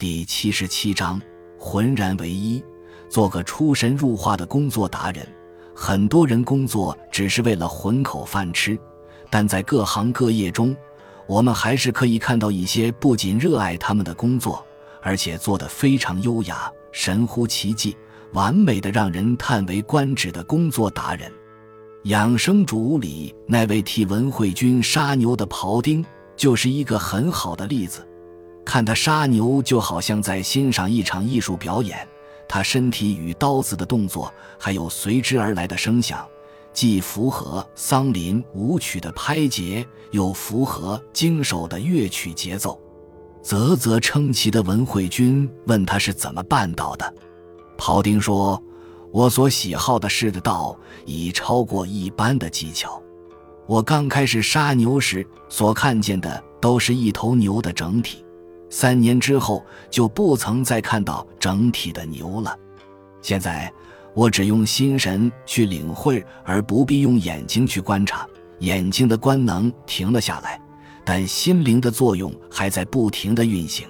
[0.00, 1.20] 第七十七章，
[1.58, 2.64] 浑然为一，
[3.10, 5.28] 做个出神入化的工作达人。
[5.74, 8.78] 很多人工作只是为了混口饭吃，
[9.28, 10.74] 但在各行各业中，
[11.26, 14.64] 我们还是可以看到一些不仅热爱他们的工作，
[15.02, 17.94] 而且做得非常优雅、神乎其技、
[18.32, 21.30] 完美的让人叹为观止的工作达人。
[22.04, 26.02] 养生主里那位替文慧君杀牛的庖丁，
[26.36, 28.06] 就是一个很好的例子。
[28.70, 32.06] 看他杀牛，就好像在欣赏一场艺术表演。
[32.46, 36.24] 他身体与刀子的动作，还有随之而来的声响，
[36.72, 42.80] 既符合桑林舞曲的拍节，又符合经手的乐曲节奏。
[43.42, 47.12] 啧啧称奇的文慧君问他是怎么办到的。
[47.76, 48.62] 庖丁说
[49.10, 53.02] ：“我所喜好的事的道，已超过一般的技巧。
[53.66, 58.24] 我刚开始杀牛时，所看见的都是一头牛的整体。”
[58.70, 62.56] 三年之后，就不曾再看到整体的牛了。
[63.20, 63.70] 现在，
[64.14, 68.26] 我只用心神去领会，而不必用眼睛去观察。
[68.60, 70.60] 眼睛的官能停了下来，
[71.04, 73.88] 但心灵的作用还在不停的运行。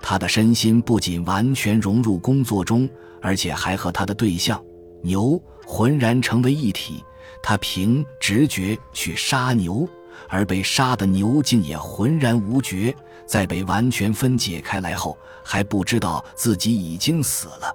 [0.00, 2.88] 他的身心不仅完全融入工作中，
[3.20, 4.62] 而且还和他的对象
[5.02, 7.02] 牛浑然成为一体。
[7.42, 9.88] 他凭直觉去杀牛。
[10.28, 12.94] 而被杀的牛竟也浑然无觉，
[13.26, 17.74] 在被完全分解开来后，还不知道自己已经死了。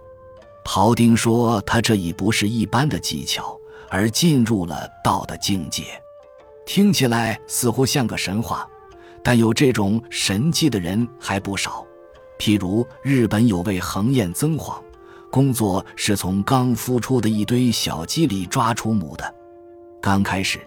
[0.64, 3.58] 庖丁说：“他这已不是一般的技巧，
[3.90, 5.84] 而进入了道的境界。
[6.66, 8.68] 听起来似乎像个神话，
[9.24, 11.86] 但有这种神迹的人还不少。
[12.38, 14.84] 譬如日本有位横彦曾晃，
[15.32, 19.36] 工作是从刚孵出的一堆小鸡里抓出母的。
[20.02, 20.60] 刚开始。”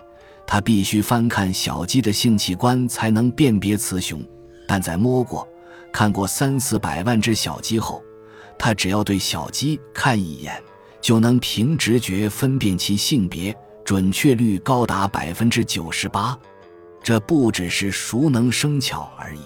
[0.53, 4.20] 他必须翻看小鸡的性器官才能辨别雌雄，
[4.67, 5.48] 但在摸过、
[5.93, 8.03] 看过三四百万只小鸡后，
[8.59, 10.61] 他只要对小鸡看一眼，
[11.01, 16.37] 就能凭直觉分辨其性别，准确率高达百分之九十八。
[17.00, 19.43] 这不只是熟能生巧而已，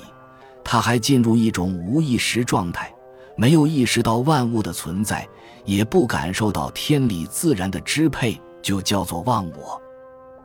[0.65, 2.91] 他还进入一种无意识状态，
[3.37, 5.29] 没有意识到万物的存在，
[5.67, 9.79] 也不感受到天理自然的支配，就叫做忘我。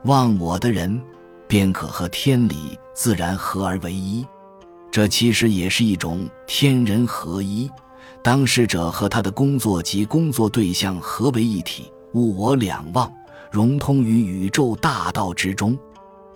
[0.04, 0.98] 忘我的人，
[1.46, 4.26] 便可和天理自然合而为一，
[4.90, 7.70] 这其实也是一种天人合一。
[8.22, 13.12] 当事者和他的工作及工作对象合为一体，物我两忘，
[13.50, 15.78] 融通于宇宙大道之中。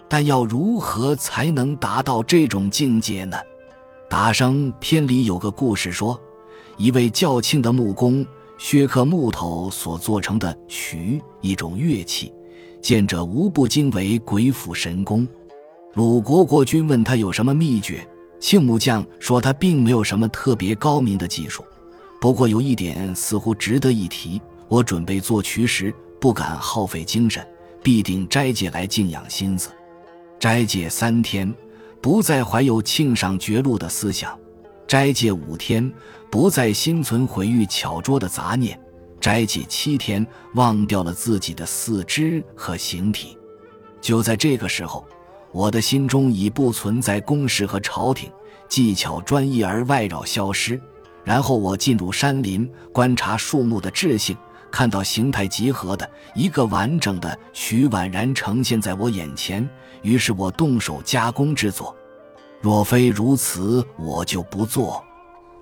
[0.09, 3.39] 但要如何才能达到这种境界呢？
[4.11, 6.21] 达生篇里有个故事说，
[6.77, 8.25] 一位较庆的木工
[8.59, 12.31] 削刻木头所做成的渠，一种乐器。
[12.81, 15.27] 见者无不惊为鬼斧神工。
[15.95, 18.07] 鲁国国君问他有什么秘诀，
[18.41, 21.65] 庆木匠说他并没有什么特别高明的技术，
[22.21, 27.47] 不过有一点似乎值得一提：我准备做渠时不敢耗费精神，
[27.83, 29.71] 必定斋戒来静养心思。
[30.39, 31.55] 斋戒三天，
[32.01, 34.31] 不再怀有庆赏绝路的思想；
[34.87, 35.91] 斋戒五天，
[36.31, 38.79] 不再心存毁誉巧拙的杂念。
[39.25, 43.39] 斋戒七天，忘掉了自己的四肢和形体。
[43.99, 45.03] 就在这个时候，
[45.51, 48.31] 我的心中已不存在公事和朝廷，
[48.69, 50.79] 技巧专一而外扰消失。
[51.25, 54.37] 然后我进入山林，观察树木的质性，
[54.71, 59.67] 看到形态集合的一个完整的曲宛然呈现在我眼前。
[60.03, 61.97] 于是我动手加工制作。
[62.61, 65.03] 若非如此，我就不做。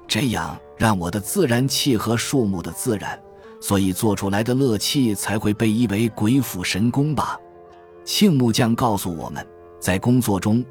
[0.09, 3.17] 这样让我的自然契合树木的自然。
[3.63, 7.39] 所以做出来的乐器才会被誉为鬼斧神工吧？
[8.05, 9.47] 庆木匠告诉我们，
[9.79, 10.65] 在工作中，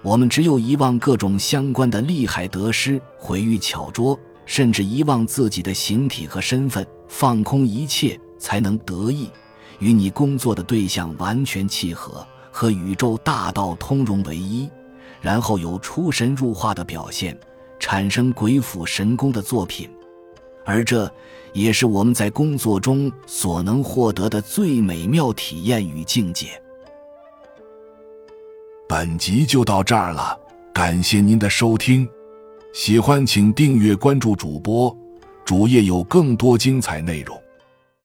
[0.00, 9.28] 我们只有遗忘各种相关的利害得失、毁誉巧拙，甚至遗忘自己的形体和身份，放空一切，才能得意，
[9.80, 14.70] 与你工作的对象完全契合，和宇宙大道通融为一，
[15.20, 17.36] 然后有出神入化的表现，
[17.80, 19.90] 产生鬼斧神工的作品。
[20.66, 21.10] 而这
[21.54, 26.48] 也是我们在工作中所能获得的最美妙体验与境界。
[28.86, 30.38] 本集就到这儿了，
[30.74, 32.06] 感谢您的收听，
[32.74, 34.94] 喜欢请订阅关注主播，
[35.44, 37.40] 主页有更多精彩内容。